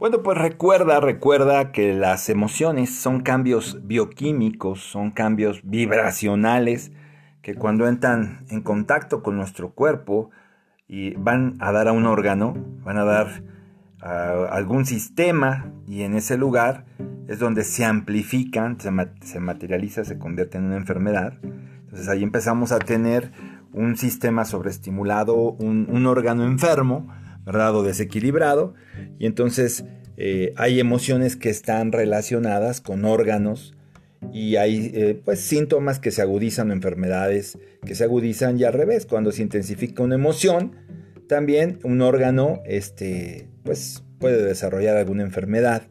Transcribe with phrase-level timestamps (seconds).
[0.00, 6.90] Bueno, pues recuerda, recuerda que las emociones son cambios bioquímicos, son cambios vibracionales
[7.42, 10.30] que cuando entran en contacto con nuestro cuerpo
[10.88, 13.42] y van a dar a un órgano, van a dar
[14.00, 16.86] a algún sistema y en ese lugar
[17.28, 18.90] es donde se amplifican, se,
[19.38, 21.34] materializa, se convierte en una enfermedad.
[21.42, 23.32] Entonces ahí empezamos a tener
[23.74, 27.06] un sistema sobreestimulado, un, un órgano enfermo,
[27.44, 27.74] ¿verdad?
[27.74, 28.74] O desequilibrado.
[29.18, 29.84] Y entonces
[30.16, 33.74] eh, hay emociones que están relacionadas con órganos
[34.32, 38.72] y hay eh, pues síntomas que se agudizan o enfermedades que se agudizan y al
[38.72, 39.06] revés.
[39.06, 40.76] Cuando se intensifica una emoción,
[41.28, 45.84] también un órgano este, pues, puede desarrollar alguna enfermedad.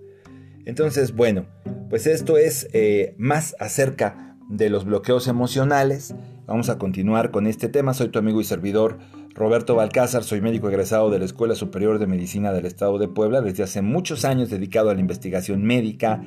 [0.65, 1.47] Entonces, bueno,
[1.89, 6.13] pues esto es eh, más acerca de los bloqueos emocionales.
[6.45, 7.93] Vamos a continuar con este tema.
[7.93, 8.99] Soy tu amigo y servidor
[9.39, 13.39] Roberto Balcázar, soy médico egresado de la Escuela Superior de Medicina del Estado de Puebla,
[13.39, 16.21] desde hace muchos años dedicado a la investigación médica,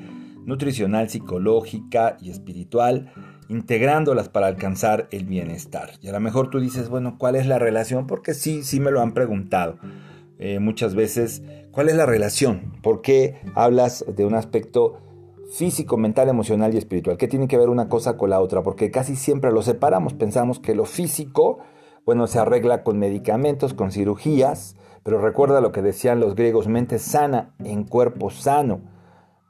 [0.47, 3.13] nutricional, psicológica y espiritual,
[3.51, 5.91] integrándolas para alcanzar el bienestar.
[6.01, 8.07] Y a lo mejor tú dices, bueno, ¿cuál es la relación?
[8.07, 9.77] Porque sí, sí me lo han preguntado.
[10.39, 12.73] Eh, muchas veces, ¿cuál es la relación?
[12.83, 15.01] ¿Por qué hablas de un aspecto
[15.55, 17.19] físico, mental, emocional y espiritual?
[17.19, 18.63] ¿Qué tiene que ver una cosa con la otra?
[18.63, 20.15] Porque casi siempre lo separamos.
[20.15, 21.59] Pensamos que lo físico
[22.05, 26.99] bueno, se arregla con medicamentos, con cirugías, pero recuerda lo que decían los griegos, mente
[26.99, 28.81] sana en cuerpo sano,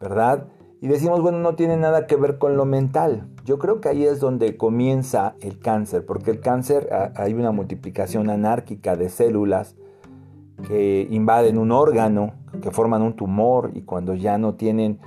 [0.00, 0.48] ¿verdad?
[0.81, 3.28] Y decimos, bueno, no tiene nada que ver con lo mental.
[3.44, 8.31] Yo creo que ahí es donde comienza el cáncer, porque el cáncer hay una multiplicación
[8.31, 9.77] anárquica de células
[10.66, 14.98] que invaden un órgano, que forman un tumor y cuando ya no tienen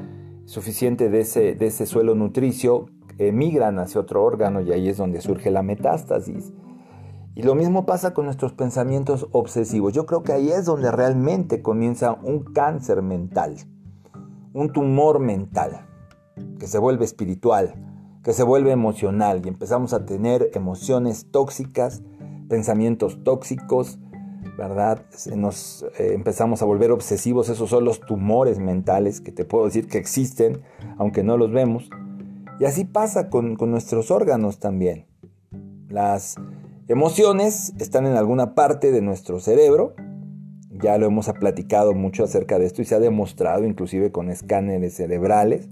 [0.45, 2.87] suficiente de ese, de ese suelo nutricio,
[3.17, 6.53] emigran hacia otro órgano y ahí es donde surge la metástasis.
[7.35, 9.91] Y lo mismo pasa con nuestros pensamientos obsesivos.
[9.91, 13.57] Yo creo que ahí es donde realmente comienza un cáncer mental,
[14.53, 15.85] un tumor mental,
[16.57, 17.75] que se vuelve espiritual,
[18.23, 22.01] que se vuelve emocional y empezamos a tener emociones tóxicas,
[22.47, 23.99] pensamientos tóxicos,
[24.57, 25.03] ¿verdad?
[25.35, 29.87] Nos eh, empezamos a volver obsesivos, esos son los tumores mentales que te puedo decir
[29.87, 30.61] que existen,
[30.97, 31.89] aunque no los vemos.
[32.61, 35.05] Y así pasa con, con nuestros órganos también.
[35.89, 36.37] Las
[36.87, 39.95] Emociones están en alguna parte de nuestro cerebro.
[40.69, 44.93] Ya lo hemos platicado mucho acerca de esto y se ha demostrado inclusive con escáneres
[44.93, 45.67] cerebrales,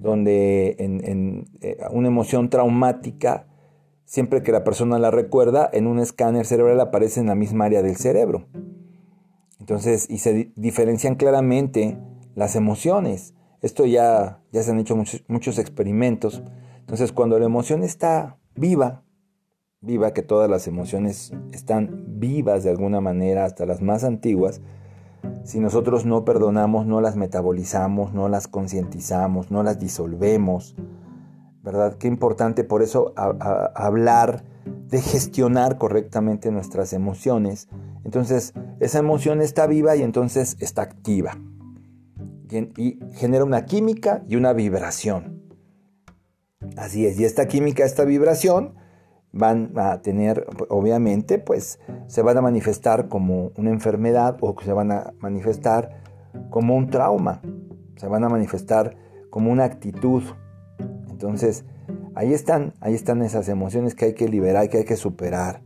[0.00, 3.46] donde en, eh, una emoción traumática,
[4.06, 7.82] siempre que la persona la recuerda, en un escáner cerebral aparece en la misma área
[7.82, 8.46] del cerebro.
[9.60, 11.98] Entonces, y se diferencian claramente
[12.34, 13.34] las emociones.
[13.60, 16.42] Esto ya, ya se han hecho muchos, muchos experimentos.
[16.80, 19.02] Entonces, cuando la emoción está viva,
[19.80, 24.60] viva, que todas las emociones están vivas de alguna manera, hasta las más antiguas,
[25.44, 30.74] si nosotros no perdonamos, no las metabolizamos, no las concientizamos, no las disolvemos,
[31.62, 31.94] ¿verdad?
[31.98, 37.68] Qué importante por eso hablar de gestionar correctamente nuestras emociones.
[38.04, 41.38] Entonces, esa emoción está viva y entonces está activa.
[42.48, 45.42] y genera una química y una vibración.
[46.76, 48.74] Así es, y esta química, esta vibración,
[49.32, 54.92] van a tener, obviamente, pues se van a manifestar como una enfermedad o se van
[54.92, 56.00] a manifestar
[56.50, 57.42] como un trauma,
[57.96, 58.96] se van a manifestar
[59.30, 60.22] como una actitud.
[61.10, 61.64] Entonces,
[62.14, 65.62] ahí están, ahí están esas emociones que hay que liberar, que hay que superar.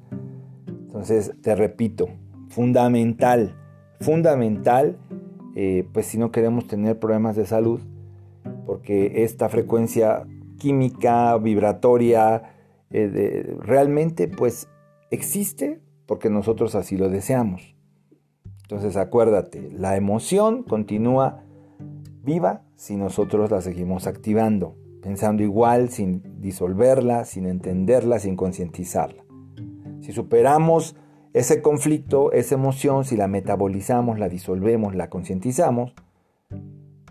[0.67, 2.09] Entonces, te repito,
[2.49, 3.55] fundamental,
[4.01, 4.99] fundamental,
[5.55, 7.81] eh, pues si no queremos tener problemas de salud,
[8.67, 10.27] porque esta frecuencia
[10.59, 12.43] química, vibratoria,
[12.91, 14.69] eh, realmente pues
[15.11, 17.75] existe porque nosotros así lo deseamos.
[18.63, 21.45] Entonces acuérdate, la emoción continúa
[22.23, 29.25] viva si nosotros la seguimos activando, pensando igual sin disolverla, sin entenderla, sin concientizarla.
[30.01, 30.97] Si superamos
[31.33, 35.95] ese conflicto, esa emoción, si la metabolizamos, la disolvemos, la concientizamos,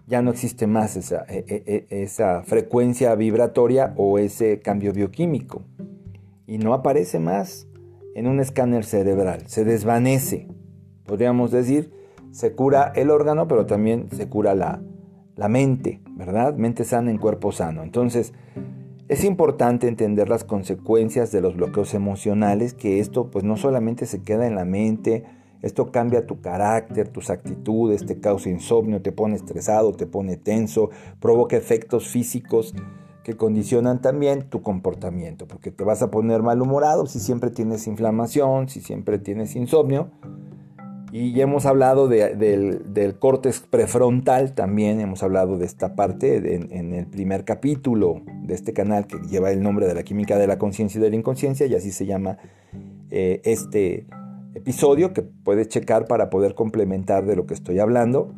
[0.09, 5.61] ya no existe más esa, e, e, e, esa, frecuencia vibratoria o ese cambio bioquímico.
[6.47, 7.67] Y no aparece más
[8.15, 10.47] en un escáner cerebral, se desvanece.
[11.05, 11.91] Podríamos decir,
[12.31, 14.81] se cura el órgano, pero también se cura la,
[15.35, 16.55] la mente, ¿verdad?
[16.55, 17.83] Mente sana en cuerpo sano.
[17.83, 18.33] Entonces,
[19.09, 24.23] es importante entender las consecuencias de los bloqueos emocionales, que esto pues no solamente se
[24.23, 25.23] queda en la mente,
[25.61, 30.89] esto cambia tu carácter, tus actitudes, te causa insomnio, te pone estresado, te pone tenso,
[31.19, 32.73] provoca efectos físicos
[33.23, 38.69] que condicionan también tu comportamiento, porque te vas a poner malhumorado si siempre tienes inflamación,
[38.69, 40.09] si siempre tienes insomnio,
[41.11, 46.93] Y ya hemos hablado del, del, córtex prefrontal, también hemos hablado de esta parte en,
[46.93, 50.59] el primer capítulo de este canal que lleva el nombre de la química de la
[50.59, 52.37] conciencia y de la inconsciencia, y así se llama
[53.09, 54.05] eh, este
[54.53, 58.33] episodio que puedes checar para poder complementar de lo que estoy hablando,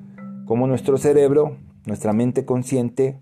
[0.45, 3.19] como nuestro cerebro, nuestra mente consciente,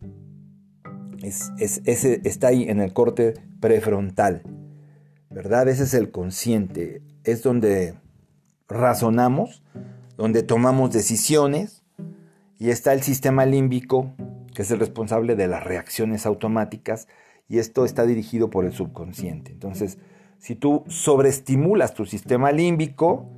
[1.21, 1.51] es,
[1.85, 4.43] está ahí en el corte prefrontal,
[5.29, 5.67] ¿verdad?
[5.67, 7.95] Ese es el consciente, es donde
[8.67, 9.63] razonamos,
[10.17, 11.83] donde tomamos decisiones
[12.57, 14.13] y está el sistema límbico,
[14.53, 17.07] que es el responsable de las reacciones automáticas
[17.47, 19.51] y esto está dirigido por el subconsciente.
[19.51, 19.97] Entonces,
[20.39, 23.29] si tú sobreestimulas tu sistema límbico,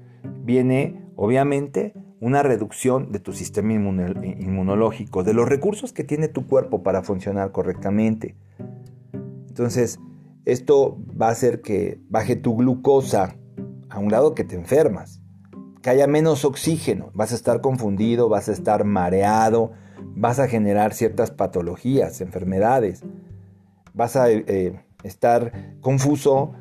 [0.43, 6.83] viene obviamente una reducción de tu sistema inmunológico, de los recursos que tiene tu cuerpo
[6.83, 8.35] para funcionar correctamente.
[9.49, 9.99] Entonces,
[10.45, 13.35] esto va a hacer que baje tu glucosa
[13.89, 15.21] a un lado que te enfermas
[15.81, 19.71] que haya menos oxígeno, vas a estar confundido, vas a estar mareado,
[20.15, 23.03] vas a generar ciertas patologías, enfermedades,
[23.93, 26.53] vas a eh, estar confuso,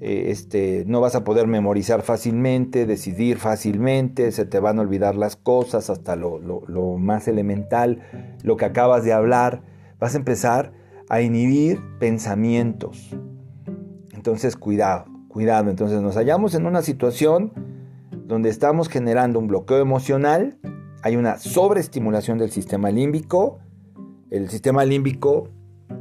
[0.00, 5.14] eh, este, no vas a poder memorizar fácilmente, decidir fácilmente, se te van a olvidar
[5.16, 8.02] las cosas, hasta lo, lo más elemental,
[8.42, 9.62] lo que acabas de hablar,
[9.98, 10.72] vas a empezar
[11.08, 13.16] a inhibir pensamientos.
[14.12, 15.70] Entonces, cuidado, cuidado.
[15.70, 17.52] Entonces nos hallamos en una situación
[18.26, 20.58] donde estamos generando un bloqueo emocional,
[21.02, 23.60] hay una sobreestimulación del sistema límbico,
[24.30, 25.48] el sistema límbico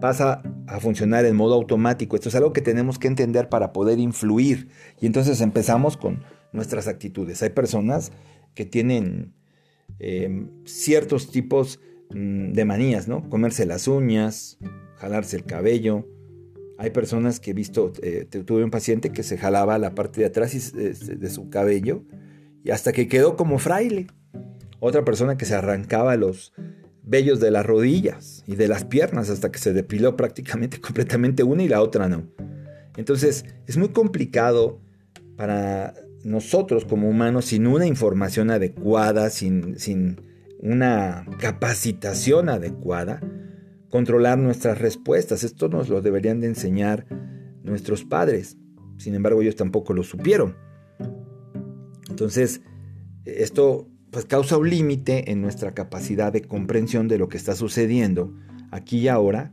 [0.01, 2.15] pasa a funcionar en modo automático.
[2.15, 4.69] Esto es algo que tenemos que entender para poder influir.
[5.01, 7.41] Y entonces empezamos con nuestras actitudes.
[7.41, 8.11] Hay personas
[8.53, 9.33] que tienen
[9.99, 11.79] em, ciertos tipos
[12.13, 13.29] mm, de manías, ¿no?
[13.29, 14.57] Comerse las uñas,
[14.97, 16.05] jalarse el cabello,
[16.77, 20.27] hay personas que he visto, eh, tuve un paciente que se jalaba la parte de
[20.27, 22.03] atrás de, su cabello
[22.63, 24.07] y hasta que quedó como fraile.
[24.79, 26.53] Otra persona que se arrancaba los
[27.07, 31.63] vellos de las rodillas y de las piernas hasta que se depiló prácticamente completamente una
[31.63, 32.27] y la otra no.
[32.97, 34.81] Entonces es muy complicado
[35.35, 35.93] para
[36.23, 40.21] nosotros como humanos sin una información adecuada, sin, sin
[40.59, 43.21] una capacitación adecuada,
[43.89, 45.43] controlar nuestras respuestas.
[45.43, 47.05] Esto nos lo deberían de enseñar
[47.63, 48.57] nuestros padres.
[48.97, 50.57] Sin embargo, ellos tampoco lo supieron.
[52.09, 52.61] Entonces,
[53.25, 58.33] esto pues causa un límite en nuestra capacidad de comprensión de lo que está sucediendo
[58.71, 59.51] aquí y ahora.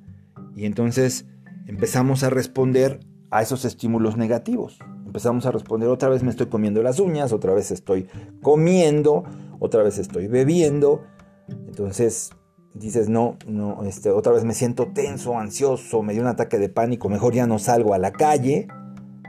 [0.56, 1.26] Y entonces
[1.66, 4.78] empezamos a responder a esos estímulos negativos.
[5.06, 8.06] Empezamos a responder, otra vez me estoy comiendo las uñas, otra vez estoy
[8.42, 9.24] comiendo,
[9.60, 11.02] otra vez estoy bebiendo.
[11.48, 12.30] Entonces
[12.74, 16.68] dices, no, no, este, otra vez me siento tenso, ansioso, me dio un ataque de
[16.68, 18.66] pánico, mejor ya no salgo a la calle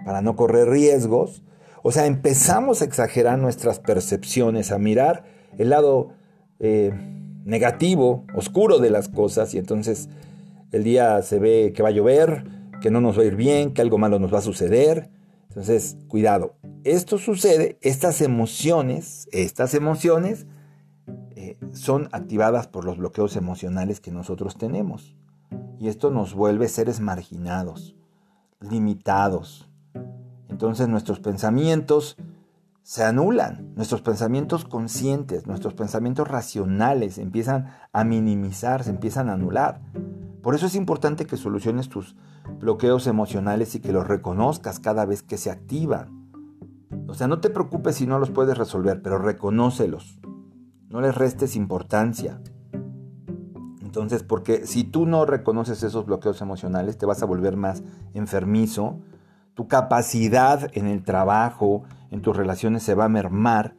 [0.05, 1.43] para no correr riesgos.
[1.87, 5.23] O sea, empezamos a exagerar nuestras percepciones, a mirar
[5.59, 6.13] el lado
[6.57, 6.91] eh,
[7.45, 10.09] negativo, oscuro de las cosas y entonces
[10.71, 12.43] el día se ve que va a llover,
[12.81, 15.11] que no nos va a ir bien, que algo malo nos va a suceder.
[15.49, 16.55] Entonces, cuidado.
[16.83, 20.47] Esto sucede, estas emociones, estas emociones
[21.71, 25.15] son activadas por los bloqueos emocionales que nosotros tenemos.
[25.79, 27.95] Y esto nos vuelve seres marginados,
[28.59, 29.69] limitados.
[30.55, 32.15] Entonces nuestros pensamientos
[32.81, 39.81] se anulan, nuestros pensamientos conscientes, nuestros pensamientos racionales empiezan a minimizar, se empiezan a anular.
[40.41, 42.15] Por eso es importante que soluciones tus
[42.57, 46.31] bloqueos emocionales y que los reconozcas cada vez que se activan.
[47.09, 50.21] O sea, no te preocupes si no los puedes resolver, pero reconócelos.
[50.87, 52.39] No les restes importancia.
[53.81, 59.01] Entonces, porque si tú no reconoces esos bloqueos emocionales, te vas a volver más enfermizo,
[59.55, 63.75] tu capacidad en el trabajo, en tus relaciones se va a mermar,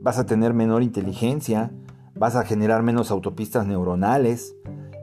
[0.00, 1.72] vas a tener menor inteligencia,
[2.14, 4.54] vas a generar menos autopistas neuronales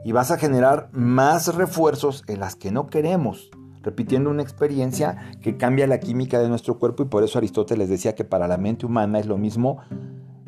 [0.04, 3.50] y vas a generar más refuerzos en las que no queremos,
[3.82, 8.14] repitiendo una experiencia que cambia la química de nuestro cuerpo y por eso Aristóteles decía
[8.14, 9.78] que para la mente humana es lo mismo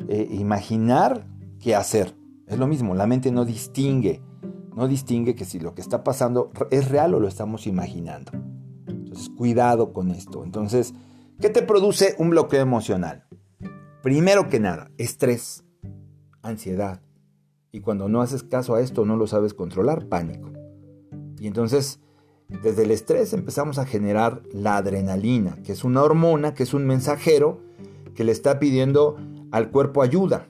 [0.07, 1.25] eh, imaginar
[1.59, 2.15] que hacer.
[2.47, 4.23] Es lo mismo, la mente no distingue,
[4.75, 8.31] no distingue que si lo que está pasando es real o lo estamos imaginando.
[9.27, 10.43] Cuidado con esto.
[10.43, 10.93] Entonces,
[11.41, 13.25] ¿qué te produce un bloqueo emocional?
[14.01, 15.65] Primero que nada, estrés,
[16.41, 17.01] ansiedad.
[17.71, 20.51] Y cuando no haces caso a esto, no lo sabes controlar, pánico.
[21.39, 21.99] Y entonces,
[22.47, 26.87] desde el estrés empezamos a generar la adrenalina, que es una hormona, que es un
[26.87, 27.61] mensajero
[28.15, 29.17] que le está pidiendo
[29.51, 30.47] al cuerpo ayuda.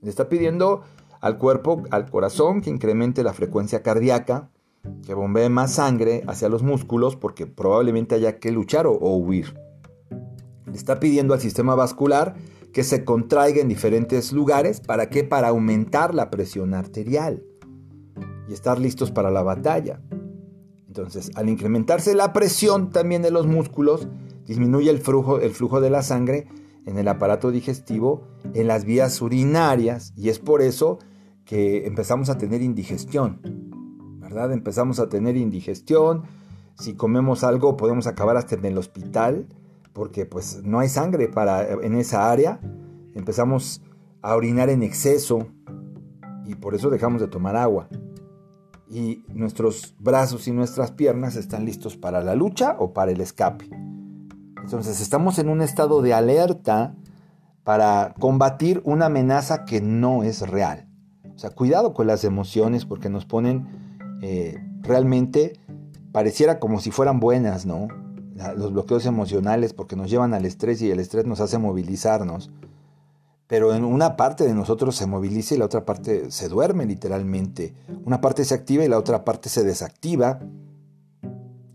[0.00, 0.82] Le está pidiendo
[1.20, 4.50] al cuerpo, al corazón, que incremente la frecuencia cardíaca,
[5.04, 9.54] que bombee más sangre hacia los músculos porque probablemente haya que luchar o, huir.
[10.66, 12.34] Le está pidiendo al sistema vascular
[12.72, 14.80] que se contraiga en diferentes lugares.
[14.80, 15.24] ¿Para qué?
[15.24, 17.42] Para aumentar la presión arterial
[18.48, 20.00] y estar listos para la batalla.
[20.86, 24.08] Entonces, al incrementarse la presión también de los músculos,
[24.46, 26.48] disminuye el flujo, el flujo de la sangre
[26.86, 30.98] en el aparato digestivo, en las vías urinarias, y es por eso
[31.44, 33.40] que empezamos a tener indigestión,
[34.30, 36.22] Empezamos a tener indigestión,
[36.78, 39.46] si comemos algo podemos acabar hasta en el hospital,
[39.92, 42.60] porque pues no hay sangre para, en esa área,
[43.14, 43.82] empezamos
[44.22, 45.46] a orinar en exceso,
[46.46, 47.88] y por eso dejamos de tomar agua
[48.90, 53.70] y nuestros brazos y nuestras piernas están listos para la lucha o para el escape.
[54.60, 56.96] Entonces estamos en un estado de alerta
[57.62, 60.88] para combatir una amenaza que no es real.
[61.32, 63.89] O sea, cuidado con las emociones porque nos ponen
[64.22, 65.58] eh, realmente,
[66.12, 67.88] pareciera como si fueran buenas, ¿no?
[68.56, 72.50] Los bloqueos emocionales porque nos llevan al estrés y el estrés nos hace movilizarnos
[73.50, 77.74] pero en una parte de nosotros se moviliza y la otra parte se duerme literalmente.
[78.04, 80.38] Una parte se activa y la otra parte se desactiva.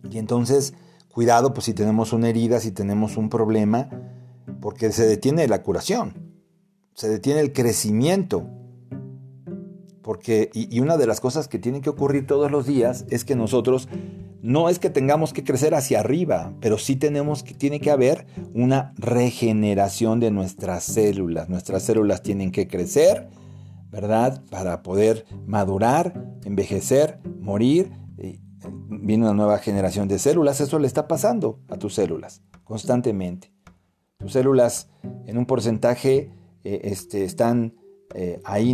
[0.09, 0.73] Y entonces,
[1.09, 3.89] cuidado, pues si tenemos una herida, si tenemos un problema,
[4.61, 6.13] porque se detiene la curación,
[6.93, 8.47] se detiene el crecimiento.
[10.05, 13.35] Porque, y, una de las cosas que tienen que ocurrir todos los días es que
[13.35, 13.89] nosotros
[14.43, 18.27] no es que tengamos que crecer hacia arriba, pero sí tenemos que, tiene que haber
[18.53, 21.50] una regeneración de nuestras células.
[21.50, 23.29] Nuestras células tienen que crecer,
[23.89, 24.43] ¿verdad?
[24.51, 27.91] Para poder madurar, envejecer, morir.
[28.88, 30.62] viene una nueva generación de células.
[30.62, 33.51] Eso le está pasando a tus células constantemente.
[34.19, 34.88] Tus células
[35.25, 36.29] en un porcentaje
[36.63, 37.74] eh, este, están
[38.13, 38.71] eh, ahí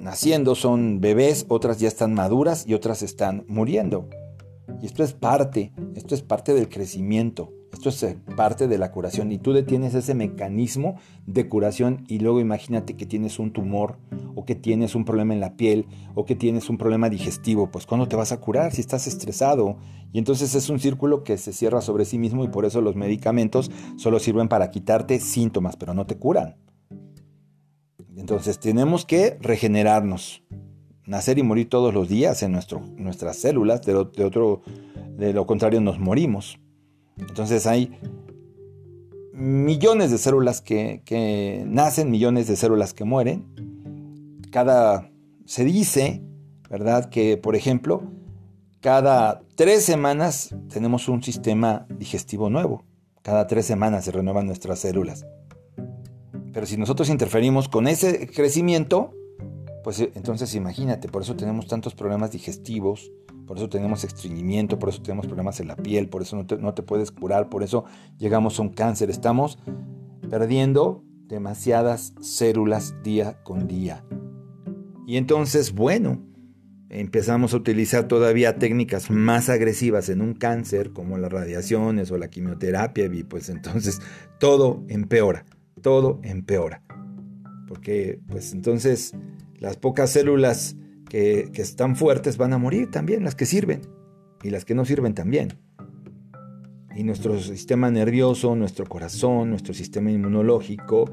[0.00, 4.08] naciendo, son bebés, otras ya están maduras y otras están muriendo.
[4.82, 8.92] Y esto es parte, esto es parte del crecimiento, esto es eh, parte de la
[8.92, 9.30] curación.
[9.30, 13.98] Y tú detienes ese mecanismo de curación y luego imagínate que tienes un tumor
[14.34, 17.70] o que tienes un problema en la piel o que tienes un problema digestivo.
[17.70, 19.76] Pues ¿cuándo te vas a curar si estás estresado?
[20.12, 22.96] Y entonces es un círculo que se cierra sobre sí mismo y por eso los
[22.96, 26.56] medicamentos solo sirven para quitarte síntomas, pero no te curan.
[28.16, 30.42] Entonces tenemos que regenerarnos
[31.10, 34.62] nacer y morir todos los días en nuestro, nuestras células, de lo, otro,
[35.16, 36.60] de lo contrario nos morimos.
[37.18, 37.98] Entonces hay
[39.32, 43.46] millones de células que, que, nacen, millones de células que mueren.
[44.52, 45.10] Cada,
[45.46, 46.22] se dice,
[46.68, 47.10] ¿verdad?
[47.10, 48.02] Que, por ejemplo,
[48.80, 52.84] cada tres semanas tenemos un sistema digestivo nuevo.
[53.22, 55.26] Cada tres semanas se renuevan nuestras células.
[56.52, 59.14] Pero si nosotros interferimos con ese crecimiento,
[59.82, 63.10] pues eh, entonces imagínate, por eso tenemos tantos problemas digestivos,
[63.46, 66.56] por eso tenemos estreñimiento, por eso tenemos problemas en la piel, por eso no te,
[66.56, 67.84] no te puedes curar, por eso
[68.18, 69.10] llegamos a un cáncer.
[69.10, 69.58] Estamos
[70.28, 74.04] perdiendo demasiadas células día con día.
[75.06, 76.22] Y entonces, bueno,
[76.88, 82.28] empezamos a utilizar todavía técnicas más agresivas en un cáncer, como las radiaciones o la
[82.28, 84.00] quimioterapia, y pues entonces
[84.38, 85.44] todo empeora,
[85.80, 86.82] todo empeora.
[87.68, 89.14] Porque pues entonces
[89.58, 90.76] las pocas células
[91.08, 93.82] que, están fuertes van a morir también, las que sirven,
[94.42, 95.58] y las que no sirven también.
[96.96, 101.10] Y nuestro sistema nervioso, nuestro corazón, nuestro sistema inmunológico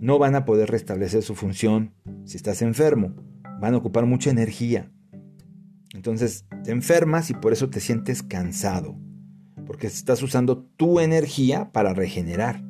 [0.00, 1.92] no van a poder restablecer su función
[2.24, 3.14] si estás enfermo.
[3.60, 4.90] Van a ocupar mucha energía.
[5.94, 8.96] Entonces te enfermas y por eso te sientes cansado.
[9.66, 12.64] Porque estás usando tu energía para regenerar.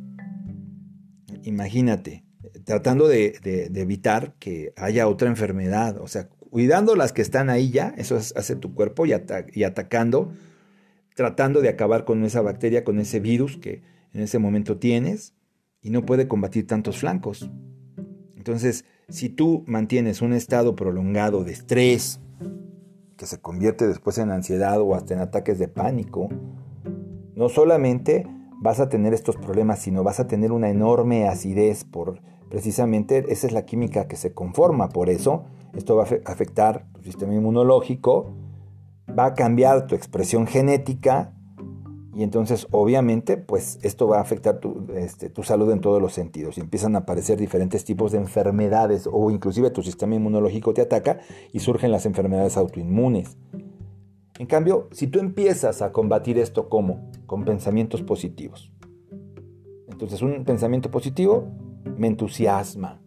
[1.44, 2.24] Imagínate,
[2.64, 3.38] tratando de,
[3.74, 8.56] evitar que haya otra enfermedad, o sea, cuidando las que están ahí ya, eso hace
[8.56, 9.12] tu cuerpo y,
[9.52, 10.32] y atacando,
[11.14, 13.82] tratando de acabar con esa bacteria, con ese virus que
[14.12, 15.34] en ese momento tienes
[15.80, 17.50] y no puede combatir tantos flancos.
[18.36, 22.20] Entonces, si tú mantienes un estado prolongado de estrés,
[23.16, 26.28] que se convierte después en ansiedad o hasta en ataques de pánico,
[27.34, 28.26] no solamente
[28.62, 32.20] vas a tener estos problemas, sino vas a tener una enorme acidez por
[32.52, 37.02] Precisamente esa es la química que se conforma, por eso esto va a afectar tu
[37.02, 38.34] sistema inmunológico,
[39.18, 41.32] va a cambiar tu expresión genética
[42.14, 46.58] y entonces obviamente pues esto va a afectar tu, este, salud en todos los sentidos.
[46.58, 51.20] Y empiezan a aparecer diferentes tipos de enfermedades o inclusive tu sistema inmunológico te ataca
[51.54, 53.38] y surgen las enfermedades autoinmunes.
[54.38, 58.72] En cambio, si tú empiezas a combatir esto como con pensamientos positivos,
[59.88, 61.48] entonces un pensamiento positivo
[61.96, 63.00] me entusiasma.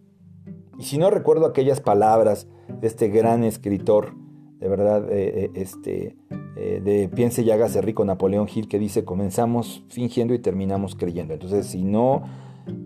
[0.78, 4.14] Y si no recuerdo aquellas palabras de este gran escritor,
[4.60, 6.18] de verdad, eh, eh, este,
[6.56, 11.34] eh, de Piense y hágase rico Napoleón Hill, que dice, comenzamos fingiendo y terminamos creyendo.
[11.34, 12.24] Entonces, si no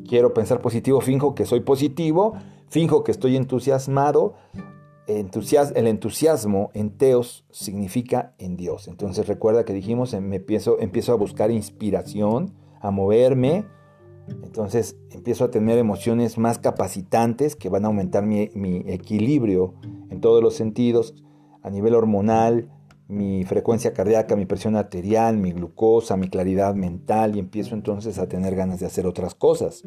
[0.08, 2.34] quiero pensar positivo, finjo que soy positivo,
[2.68, 4.36] finjo que estoy entusiasmado.
[5.10, 8.88] El entusiasmo en Teos significa en Dios.
[8.88, 13.66] Entonces recuerda que dijimos, me empiezo, empiezo a buscar inspiración, a moverme.
[14.44, 19.74] Entonces empiezo a tener emociones más capacitantes que van a aumentar mi equilibrio
[20.10, 21.16] en todos los sentidos,
[21.64, 22.70] a nivel hormonal,
[23.10, 28.28] mi frecuencia cardíaca, mi presión arterial, mi glucosa, mi claridad mental y empiezo entonces a
[28.28, 29.84] tener ganas de hacer otras cosas.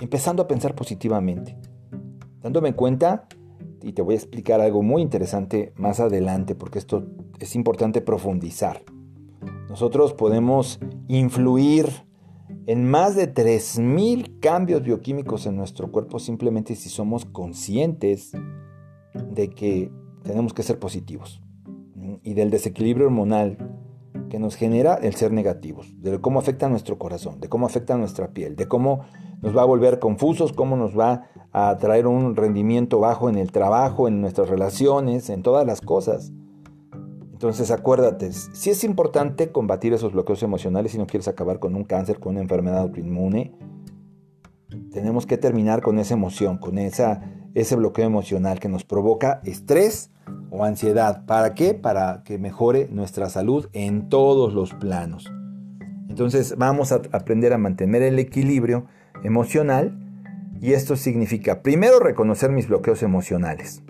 [0.00, 1.56] Empezando a pensar positivamente.
[2.42, 3.28] Dándome cuenta,
[3.82, 7.06] y te voy a explicar algo muy interesante más adelante porque esto
[7.38, 8.82] es importante profundizar.
[9.68, 11.88] Nosotros podemos influir
[12.66, 18.32] en más de 3.000 cambios bioquímicos en nuestro cuerpo simplemente si somos conscientes
[19.14, 19.90] de que
[20.22, 21.42] tenemos que ser positivos
[22.22, 23.56] y del desequilibrio hormonal
[24.30, 27.94] que nos genera el ser negativos, de cómo afecta a nuestro corazón, de cómo afecta
[27.94, 29.04] a nuestra piel, de cómo
[29.42, 33.52] nos va a volver confusos, cómo nos va a traer un rendimiento bajo en el
[33.52, 36.32] trabajo, en nuestras relaciones, en todas las cosas.
[37.32, 41.82] Entonces acuérdate, si es importante combatir esos bloqueos emocionales si no quieres acabar con un
[41.82, 43.52] cáncer, con una enfermedad autoinmune.
[44.92, 47.20] Tenemos que terminar con esa emoción, con esa,
[47.54, 50.12] ese bloqueo emocional que nos provoca estrés
[50.50, 51.26] o ansiedad.
[51.26, 51.74] ¿Para qué?
[51.74, 55.30] Para que mejore nuestra salud en todos los planos.
[56.08, 58.86] Entonces vamos a aprender a mantener el equilibrio
[59.22, 59.98] emocional
[60.60, 63.82] y esto significa primero reconocer mis bloqueos emocionales,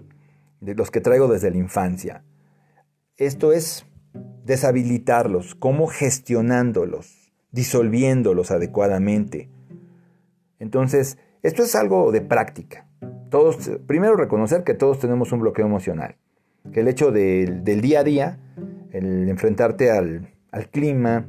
[0.60, 2.24] de los que traigo desde la infancia.
[3.16, 3.86] Esto es
[4.44, 9.50] deshabilitarlos, cómo gestionándolos, disolviéndolos adecuadamente.
[10.58, 12.86] Entonces, esto es algo de práctica.
[13.30, 16.16] Todos, primero reconocer que todos tenemos un bloqueo emocional
[16.70, 18.38] que el hecho del día a día,
[18.92, 20.28] el enfrentarte al,
[20.70, 21.26] clima,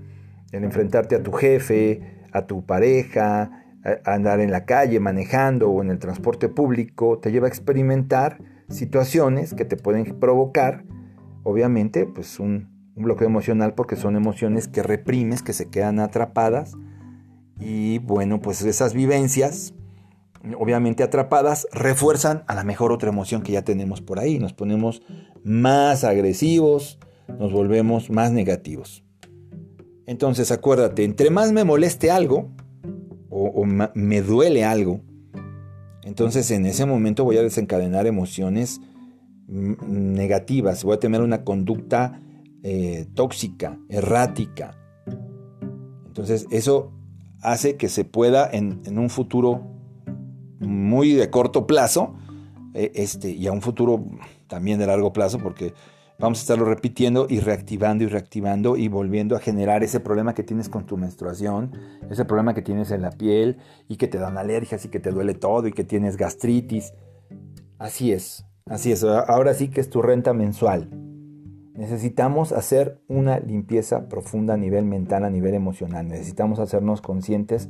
[0.51, 3.62] el enfrentarte a tu jefe, a tu pareja,
[4.05, 9.53] andar en la calle manejando o en el transporte público, te lleva a experimentar situaciones
[9.53, 10.85] que te pueden provocar,
[11.43, 16.75] obviamente, pues un, un bloqueo emocional porque son emociones que reprimes, que se quedan atrapadas.
[17.59, 19.73] Y bueno, pues esas vivencias
[20.57, 24.39] obviamente atrapadas, refuerzan a la mejor otra emoción que ya tenemos por ahí.
[24.39, 25.01] Nos ponemos
[25.43, 26.99] más agresivos,
[27.39, 29.03] nos volvemos más negativos.
[30.05, 32.49] Entonces acuérdate, entre más me moleste algo
[33.33, 35.01] o, me duele algo,
[36.03, 38.81] entonces en ese momento voy a desencadenar emociones
[39.47, 42.21] negativas, voy a tener una conducta
[42.63, 44.77] eh, tóxica, errática.
[46.05, 46.91] Entonces eso
[47.41, 49.61] hace que se pueda en, en un futuro
[50.59, 52.15] muy de corto plazo
[52.73, 54.05] eh, este, y a un futuro
[54.47, 55.73] también de largo plazo, porque
[56.19, 60.43] vamos a estarlo repitiendo y reactivando y reactivando y volviendo a generar ese problema que
[60.43, 61.71] tienes con tu menstruación,
[62.09, 65.11] ese problema que tienes en la piel y que te dan alergias y que te
[65.11, 66.93] duele todo y que tienes gastritis.
[67.77, 69.03] Así es, así es.
[69.03, 70.89] Ahora sí que es tu renta mensual.
[71.73, 76.07] Necesitamos hacer una limpieza profunda a nivel mental, a nivel emocional.
[76.07, 77.69] Necesitamos hacernos conscientes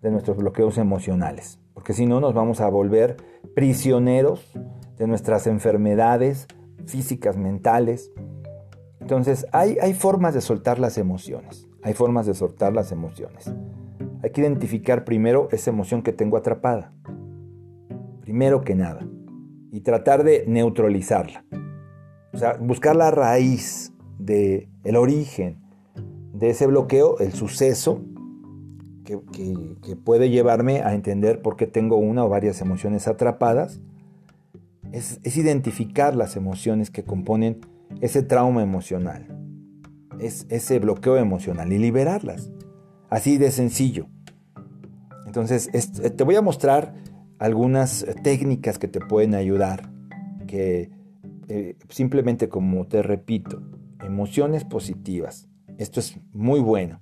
[0.00, 3.16] de nuestros bloqueos emocionales porque si no nos vamos a volver
[3.54, 4.52] prisioneros
[4.96, 6.46] de nuestras enfermedades
[6.86, 8.12] físicas, mentales.
[9.00, 13.52] Entonces hay, hay formas de soltar las emociones, hay formas de soltar las emociones.
[14.22, 16.92] Hay que identificar primero esa emoción que tengo atrapada,
[18.22, 19.06] primero que nada,
[19.70, 21.44] y tratar de neutralizarla.
[22.32, 25.58] O sea, buscar la raíz de el origen
[26.32, 28.02] de ese bloqueo, el suceso,
[29.04, 33.80] que, puede llevarme a entender por qué tengo una o varias emociones atrapadas,
[34.94, 37.60] es, identificar las emociones que componen
[38.00, 39.26] ese trauma emocional,
[40.20, 42.50] es, ese bloqueo emocional y liberarlas.
[43.10, 44.06] Así de sencillo.
[45.26, 45.68] Entonces,
[46.16, 46.94] te voy a mostrar
[47.38, 49.90] algunas técnicas que te pueden ayudar,
[50.46, 50.90] que
[51.48, 53.62] eh, simplemente como te repito,
[54.00, 55.48] emociones positivas.
[55.76, 57.00] Esto es muy bueno.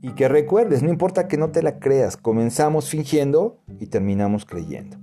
[0.00, 5.01] Y que recuerdes, no importa que no te la creas, comenzamos fingiendo y terminamos creyendo.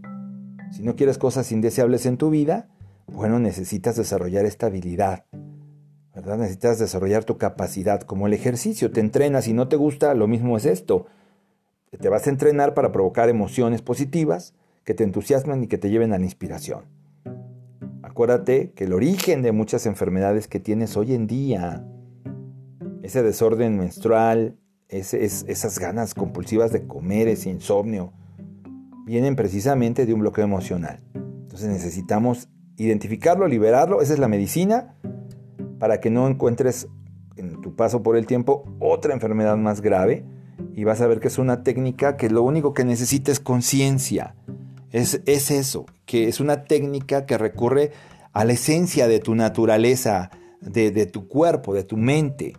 [0.72, 2.68] Si no quieres cosas indeseables en tu vida,
[3.08, 5.26] bueno, necesitas desarrollar esta habilidad.
[6.14, 6.38] ¿Verdad?
[6.38, 8.02] Necesitas desarrollar tu capacidad.
[8.02, 11.08] Como el ejercicio, te entrenas y no te gusta, lo mismo es esto.
[12.00, 14.54] Te vas a entrenar para provocar emociones positivas
[14.84, 16.86] que te entusiasman y que te lleven a la inspiración.
[18.04, 21.86] Acuérdate que el origen de muchas enfermedades que tienes hoy en día,
[23.02, 24.58] ese desorden menstrual,
[24.90, 28.14] esas ganas compulsivas de comer, ese insomnio,
[29.10, 31.02] vienen precisamente de un bloqueo emocional.
[31.16, 34.96] Entonces necesitamos identificarlo, liberarlo, esa es la medicina,
[35.80, 36.88] para que no encuentres
[37.36, 40.26] en tu paso por el tiempo otra enfermedad más grave
[40.76, 44.36] y vas a ver que es una técnica que lo único que necesita es conciencia.
[44.92, 47.92] Es, es eso, que es una técnica que recurre
[48.32, 50.30] a la esencia de tu naturaleza,
[50.62, 52.54] de, de tu cuerpo, de tu mente.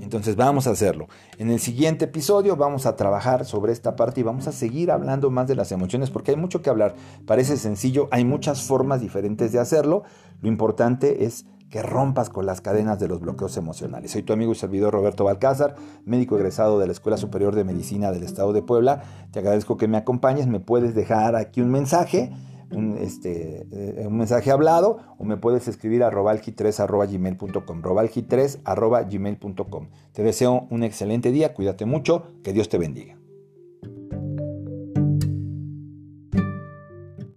[0.00, 1.08] Entonces vamos a hacerlo.
[1.38, 5.30] En el siguiente episodio vamos a trabajar sobre esta parte y vamos a seguir hablando
[5.30, 6.94] más de las emociones porque hay mucho que hablar.
[7.26, 10.04] Parece sencillo, hay muchas formas diferentes de hacerlo.
[10.42, 14.12] Lo importante es que rompas con las cadenas de los bloqueos emocionales.
[14.12, 18.12] Soy tu amigo y servidor Roberto Balcázar, médico egresado de la Escuela Superior de Medicina
[18.12, 19.02] del Estado de Puebla.
[19.32, 22.30] Te agradezco que me acompañes, me puedes dejar aquí un mensaje.
[22.72, 30.66] Un, este, eh, un mensaje hablado o me puedes escribir a robalgi3.gmail.com robalgi3.gmail.com Te deseo
[30.70, 33.16] un excelente día, cuídate mucho, que Dios te bendiga.